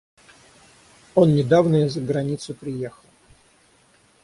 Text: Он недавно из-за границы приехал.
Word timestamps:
Он 1.13 1.35
недавно 1.35 1.85
из-за 1.85 2.01
границы 2.01 2.55
приехал. 2.55 3.03